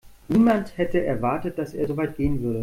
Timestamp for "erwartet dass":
1.05-1.75